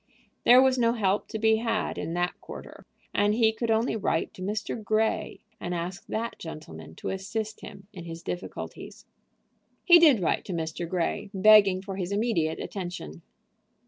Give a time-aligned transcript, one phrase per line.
[0.45, 4.33] There was no help to be had in that quarter, and he could only write
[4.33, 4.83] to Mr.
[4.83, 9.05] Grey, and ask that gentleman to assist him in his difficulties.
[9.85, 10.89] He did write to Mr.
[10.89, 13.21] Grey, begging for his immediate attention.